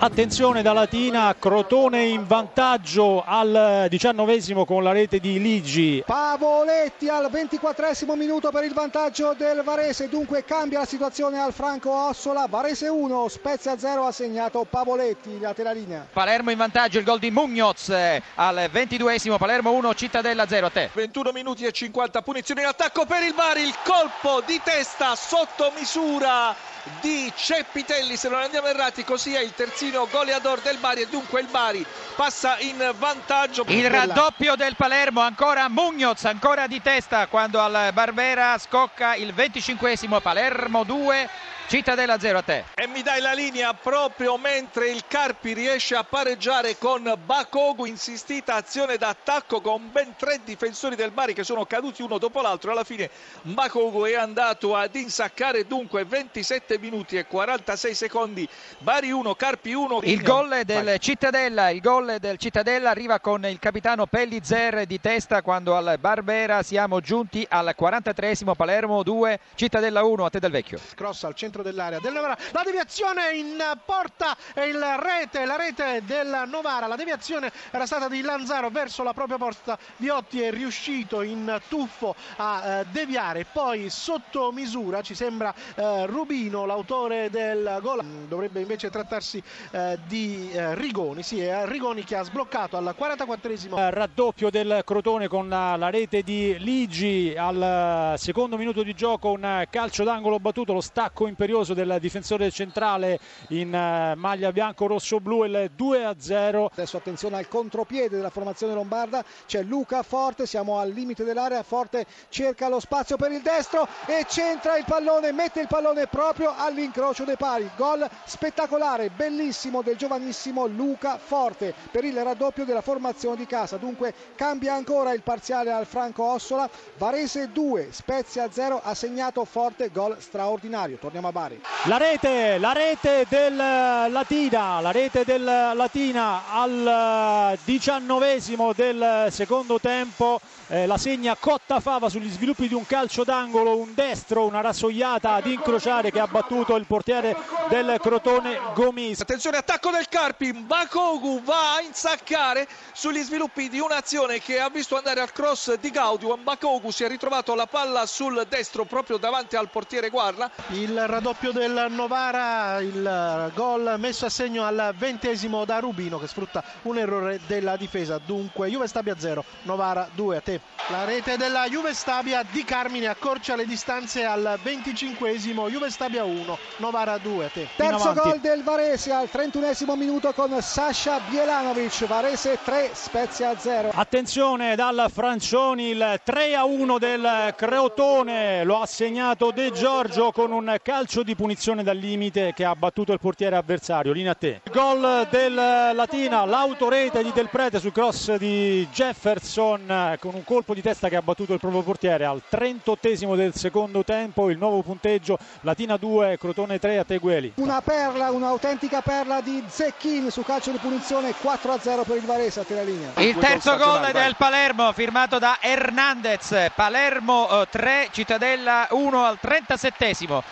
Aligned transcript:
Attenzione 0.00 0.62
da 0.62 0.72
Latina, 0.72 1.34
Crotone 1.36 2.04
in 2.04 2.24
vantaggio 2.24 3.24
al 3.26 3.86
diciannovesimo 3.88 4.64
con 4.64 4.84
la 4.84 4.92
rete 4.92 5.18
di 5.18 5.40
Ligi. 5.40 6.04
Pavoletti 6.06 7.08
al 7.08 7.28
24 7.28 8.14
minuto 8.14 8.50
per 8.50 8.62
il 8.62 8.72
vantaggio 8.72 9.34
del 9.36 9.62
Varese, 9.64 10.08
dunque 10.08 10.44
cambia 10.44 10.78
la 10.78 10.84
situazione 10.84 11.40
al 11.40 11.52
Franco 11.52 11.90
Ossola, 11.90 12.46
Varese 12.48 12.86
1, 12.86 13.26
Spezia 13.26 13.76
0 13.76 14.06
ha 14.06 14.12
segnato 14.12 14.64
Pavoletti, 14.70 15.40
lateralina. 15.40 16.06
Palermo 16.12 16.52
in 16.52 16.58
vantaggio, 16.58 17.00
il 17.00 17.04
gol 17.04 17.18
di 17.18 17.32
Mugnoz 17.32 17.88
eh, 17.88 18.22
al 18.36 18.70
22esimo, 18.72 19.36
Palermo 19.36 19.72
1, 19.72 19.94
Cittadella 19.94 20.46
0 20.46 20.66
a 20.66 20.70
te. 20.70 20.90
21 20.92 21.32
minuti 21.32 21.64
e 21.64 21.72
50 21.72 22.22
punizioni 22.22 22.60
in 22.60 22.68
attacco 22.68 23.04
per 23.04 23.24
il 23.24 23.34
Bari, 23.34 23.62
il 23.62 23.74
colpo 23.82 24.42
di 24.46 24.60
testa 24.62 25.16
sotto 25.16 25.72
misura 25.76 26.54
di 27.00 27.30
Ceppitelli, 27.34 28.16
se 28.16 28.28
non 28.28 28.40
andiamo 28.40 28.68
errati 28.68 29.04
così 29.04 29.34
è 29.34 29.40
il 29.40 29.52
terzino 29.54 29.87
goleador 30.10 30.60
del 30.60 30.78
Bari 30.78 31.02
e 31.02 31.08
dunque 31.08 31.40
il 31.40 31.46
Bari 31.46 31.84
passa 32.14 32.58
in 32.58 32.92
vantaggio. 32.98 33.64
Il 33.68 33.88
raddoppio 33.88 34.54
del 34.56 34.76
Palermo, 34.76 35.20
ancora 35.20 35.68
Mugnoz, 35.68 36.24
ancora 36.24 36.66
di 36.66 36.82
testa 36.82 37.26
quando 37.26 37.60
al 37.60 37.90
Barbera 37.92 38.58
scocca 38.58 39.14
il 39.14 39.32
25esimo, 39.34 40.20
Palermo 40.20 40.84
2, 40.84 41.28
Cittadella 41.68 42.18
0 42.18 42.38
a 42.38 42.42
te. 42.42 42.64
E 42.76 42.86
mi 42.86 43.02
dai 43.02 43.20
la 43.20 43.34
linea 43.34 43.74
proprio 43.74 44.38
mentre 44.38 44.88
il 44.88 45.04
Carpi 45.06 45.52
riesce 45.52 45.94
a 45.94 46.02
pareggiare 46.02 46.78
con 46.78 47.14
Bakogu, 47.26 47.84
insistita 47.84 48.54
azione 48.54 48.96
d'attacco 48.96 49.60
con 49.60 49.92
ben 49.92 50.14
tre 50.16 50.40
difensori 50.42 50.96
del 50.96 51.10
Bari 51.10 51.34
che 51.34 51.44
sono 51.44 51.66
caduti 51.66 52.00
uno 52.00 52.16
dopo 52.16 52.40
l'altro. 52.40 52.70
Alla 52.70 52.84
fine 52.84 53.10
Bakogu 53.42 54.04
è 54.04 54.14
andato 54.14 54.74
ad 54.74 54.94
insaccare 54.94 55.66
dunque 55.66 56.06
27 56.06 56.78
minuti 56.78 57.18
e 57.18 57.26
46 57.26 57.94
secondi. 57.94 58.48
Bari 58.78 59.10
1, 59.10 59.34
Carpi 59.34 59.74
1. 59.74 60.00
Il 60.04 60.22
gol 60.22 60.62
del 60.64 60.98
Cittadella, 60.98 61.68
il 61.68 61.82
gol 61.82 62.16
del 62.18 62.38
Cittadella 62.38 62.88
arriva 62.88 63.20
con 63.20 63.44
il 63.44 63.58
capitano 63.58 64.06
Pellizer 64.06 64.86
di 64.86 64.98
testa 65.02 65.42
quando 65.42 65.76
al 65.76 65.98
Barbera 66.00 66.62
siamo 66.62 67.00
giunti 67.00 67.46
al 67.46 67.74
43esimo, 67.78 68.54
Palermo 68.54 69.02
2, 69.02 69.38
Cittadella 69.54 70.02
1, 70.02 70.24
a 70.24 70.30
te 70.30 70.38
del 70.38 70.50
vecchio. 70.50 70.80
Cross 70.94 71.24
al 71.24 71.34
centro 71.34 71.56
dell'area. 71.62 71.98
Del 72.00 72.12
Novara, 72.12 72.36
la 72.52 72.62
deviazione 72.64 73.32
in 73.32 73.62
porta 73.84 74.36
e 74.54 74.66
il 74.66 74.80
rete, 74.98 75.44
la 75.44 75.56
rete 75.56 76.02
del 76.04 76.44
Novara, 76.46 76.86
la 76.86 76.96
deviazione 76.96 77.52
era 77.70 77.86
stata 77.86 78.08
di 78.08 78.20
Lanzaro 78.20 78.70
verso 78.70 79.02
la 79.02 79.12
propria 79.12 79.38
porta, 79.38 79.78
Viotti 79.96 80.40
è 80.40 80.50
riuscito 80.50 81.22
in 81.22 81.60
tuffo 81.68 82.14
a 82.36 82.62
eh, 82.64 82.86
deviare, 82.90 83.46
poi 83.50 83.90
sotto 83.90 84.52
misura 84.52 85.02
ci 85.02 85.14
sembra 85.14 85.54
eh, 85.74 86.06
Rubino 86.06 86.64
l'autore 86.64 87.30
del 87.30 87.78
gol, 87.80 88.04
dovrebbe 88.28 88.60
invece 88.60 88.90
trattarsi 88.90 89.42
eh, 89.70 89.98
di 90.06 90.50
Rigoni, 90.52 91.22
sì 91.22 91.40
è 91.40 91.66
Rigoni 91.66 92.04
che 92.04 92.16
ha 92.16 92.22
sbloccato 92.22 92.76
al 92.76 92.94
44esimo. 92.98 93.78
Eh, 93.78 93.90
Raddoppio 93.90 94.50
del 94.50 94.82
Crotone 94.84 95.28
con 95.28 95.48
la, 95.48 95.90
rete 95.90 96.22
di 96.22 96.56
Ligi. 96.58 97.34
Al 97.36 98.14
secondo 98.16 98.56
minuto 98.56 98.82
di 98.82 98.94
gioco, 98.94 99.30
un 99.30 99.64
calcio 99.70 100.04
d'angolo 100.04 100.38
battuto, 100.38 100.72
lo 100.72 100.80
stacco 100.80 101.26
imperioso 101.48 101.72
del 101.72 101.96
difensore 101.98 102.50
centrale 102.50 103.18
in 103.48 103.74
eh, 103.74 104.14
maglia 104.16 104.52
bianco-rosso-blu, 104.52 105.44
il 105.44 105.70
2 105.74 106.04
a 106.04 106.14
0. 106.18 106.70
Adesso 106.72 106.98
attenzione 106.98 107.38
al 107.38 107.48
contropiede 107.48 108.16
della 108.16 108.28
formazione 108.28 108.74
lombarda, 108.74 109.24
c'è 109.46 109.62
Luca 109.62 110.02
Forte, 110.02 110.44
siamo 110.46 110.78
al 110.78 110.90
limite 110.90 111.24
dell'area, 111.24 111.62
Forte 111.62 112.04
cerca 112.28 112.68
lo 112.68 112.80
spazio 112.80 113.16
per 113.16 113.32
il 113.32 113.40
destro 113.40 113.88
e 114.06 114.26
centra 114.28 114.76
il 114.76 114.84
pallone, 114.84 115.32
mette 115.32 115.60
il 115.60 115.68
pallone 115.68 116.06
proprio 116.06 116.52
all'incrocio 116.54 117.24
dei 117.24 117.36
pali. 117.36 117.70
Gol 117.76 118.06
spettacolare, 118.24 119.08
bellissimo 119.08 119.80
del 119.80 119.96
giovanissimo 119.96 120.66
Luca 120.66 121.16
Forte 121.16 121.72
per 121.90 122.04
il 122.04 122.22
raddoppio 122.22 122.66
della 122.66 122.82
formazione 122.82 123.36
di 123.36 123.46
casa. 123.46 123.78
Dunque 123.78 124.12
cambia 124.34 124.74
ancora 124.74 125.12
il 125.14 125.22
parziale 125.22 125.72
al 125.72 125.86
Franco 125.86 126.24
Ossola, 126.24 126.68
Varese 126.98 127.50
2, 127.52 127.88
Spezia 127.90 128.50
0, 128.50 128.80
ha 128.82 128.92
segnato 128.92 129.46
Forte, 129.46 129.90
gol 129.90 130.20
straordinario. 130.20 130.98
Torniamo 130.98 131.28
a 131.28 131.32
Bari. 131.38 131.60
La 131.84 131.98
rete, 131.98 132.58
la 132.58 132.72
rete 132.72 133.24
del 133.28 133.54
Latina, 133.54 134.80
la 134.80 134.90
rete 134.90 135.24
del 135.24 135.44
Latina 135.44 136.50
al 136.50 137.56
diciannovesimo 137.62 138.72
del 138.72 139.28
secondo 139.30 139.78
tempo, 139.78 140.40
eh, 140.66 140.86
la 140.86 140.98
segna 140.98 141.36
Cotta 141.36 141.78
Fava 141.78 142.08
sugli 142.08 142.28
sviluppi 142.28 142.66
di 142.66 142.74
un 142.74 142.84
calcio 142.84 143.22
d'angolo, 143.22 143.76
un 143.76 143.94
destro, 143.94 144.46
una 144.46 144.60
rassoiata 144.60 145.34
ad 145.34 145.46
incrociare 145.46 146.10
che 146.10 146.18
ha 146.18 146.26
battuto 146.26 146.74
il 146.74 146.86
portiere 146.86 147.36
del 147.68 147.98
Crotone 148.00 148.58
Gomis. 148.74 149.20
Attenzione, 149.20 149.58
attacco 149.58 149.90
del 149.90 150.08
Carpi, 150.08 150.52
Bakogu 150.52 151.40
va 151.44 151.76
a 151.76 151.82
insaccare 151.82 152.66
sugli 152.92 153.22
sviluppi 153.22 153.68
di 153.68 153.78
un'azione 153.78 154.40
che 154.40 154.58
ha 154.58 154.68
visto 154.70 154.96
andare 154.96 155.20
al 155.20 155.30
cross 155.30 155.74
di 155.74 155.90
Gaudio. 155.90 156.36
Bakogu 156.36 156.90
si 156.90 157.04
è 157.04 157.08
ritrovato 157.08 157.54
la 157.54 157.66
palla 157.66 158.06
sul 158.06 158.44
destro 158.48 158.84
proprio 158.84 159.18
davanti 159.18 159.54
al 159.54 159.70
portiere 159.70 160.10
Guarla. 160.10 160.50
Il 160.70 160.98
raddoppio 161.06 161.27
del 161.52 161.88
Novara, 161.90 162.80
il 162.80 163.50
gol 163.54 163.96
messo 163.98 164.24
a 164.24 164.30
segno 164.30 164.64
al 164.64 164.94
ventesimo 164.96 165.66
da 165.66 165.78
Rubino 165.78 166.18
che 166.18 166.26
sfrutta 166.26 166.64
un 166.82 166.96
errore 166.96 167.38
della 167.46 167.76
difesa. 167.76 168.18
Dunque 168.24 168.70
Juve 168.70 168.86
Stabia 168.86 169.14
0, 169.18 169.44
Novara 169.64 170.08
2 170.14 170.36
a 170.36 170.40
te. 170.40 170.60
La 170.88 171.04
rete 171.04 171.36
della 171.36 171.66
Juve 171.68 171.92
Stabia 171.92 172.42
di 172.50 172.64
Carmine 172.64 173.08
accorcia 173.08 173.56
le 173.56 173.66
distanze 173.66 174.24
al 174.24 174.58
venticinquesimo, 174.62 175.68
Juve 175.68 175.90
Stabia 175.90 176.24
1, 176.24 176.58
Novara 176.78 177.18
2 177.18 177.44
a 177.44 177.48
te. 177.50 177.68
Terzo 177.76 178.14
gol 178.14 178.38
del 178.40 178.62
Varese 178.62 179.12
al 179.12 179.28
31 179.28 179.96
minuto 179.96 180.32
con 180.32 180.58
Sasha 180.62 181.20
Bielanovic, 181.28 182.06
Varese 182.06 182.58
3, 182.64 182.92
Spezia 182.94 183.54
0. 183.54 183.90
Attenzione 183.92 184.76
dal 184.76 185.10
Francioni, 185.12 185.90
il 185.90 186.20
3 186.24 186.54
a 186.54 186.64
1 186.64 186.98
del 186.98 187.54
Crotone, 187.54 188.64
lo 188.64 188.80
ha 188.80 188.86
segnato 188.86 189.50
De 189.50 189.70
Giorgio 189.72 190.32
con 190.32 190.52
un 190.52 190.74
calcio 190.82 191.07
di 191.08 191.34
punizione 191.34 191.82
dal 191.82 191.96
limite 191.96 192.52
che 192.54 192.64
ha 192.64 192.74
battuto 192.74 193.12
il 193.12 193.18
portiere 193.18 193.56
avversario. 193.56 194.12
Linea 194.12 194.32
a 194.32 194.34
te. 194.34 194.60
Gol 194.70 195.26
del 195.30 195.54
Latina, 195.54 196.44
l'autorete 196.44 197.22
di 197.22 197.32
Del 197.32 197.48
Prete 197.48 197.80
sul 197.80 197.92
cross 197.92 198.34
di 198.34 198.86
Jefferson 198.92 200.16
con 200.20 200.34
un 200.34 200.44
colpo 200.44 200.74
di 200.74 200.82
testa 200.82 201.08
che 201.08 201.16
ha 201.16 201.22
battuto 201.22 201.54
il 201.54 201.58
proprio 201.58 201.82
portiere 201.82 202.26
al 202.26 202.42
38 202.46 203.34
del 203.34 203.54
secondo 203.54 204.04
tempo. 204.04 204.50
Il 204.50 204.58
nuovo 204.58 204.82
punteggio 204.82 205.38
Latina 205.62 205.96
2, 205.96 206.36
Crotone 206.38 206.78
3 206.78 206.98
a 206.98 207.04
Tegueli. 207.04 207.52
Una 207.56 207.80
perla, 207.80 208.30
un'autentica 208.30 209.00
perla 209.00 209.40
di 209.40 209.64
Zecchin 209.66 210.30
su 210.30 210.42
calcio 210.42 210.70
di 210.70 210.78
punizione 210.78 211.32
4 211.32 211.72
a 211.72 211.78
0 211.78 212.02
per 212.02 212.16
il 212.16 212.24
Varese 212.24 212.60
a 212.60 212.82
linea. 212.82 213.12
Il 213.16 213.36
terzo 213.38 213.76
gol 213.76 214.10
del 214.12 214.36
Palermo 214.36 214.92
firmato 214.92 215.38
da 215.38 215.56
Hernandez, 215.60 216.70
Palermo 216.74 217.64
3, 217.70 218.08
Cittadella 218.10 218.88
1 218.90 219.24
al 219.24 219.38
37esimo. 219.42 220.42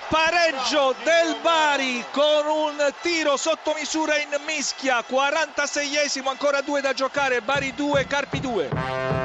Pareggio 0.48 0.94
del 1.02 1.36
Bari 1.42 2.04
con 2.12 2.46
un 2.46 2.94
tiro 3.02 3.36
sotto 3.36 3.74
misura 3.76 4.16
in 4.16 4.28
mischia, 4.46 5.02
46esimo, 5.04 6.28
ancora 6.28 6.60
due 6.60 6.80
da 6.80 6.92
giocare, 6.92 7.40
Bari 7.40 7.74
2, 7.74 8.06
Carpi 8.06 8.38
2. 8.38 9.15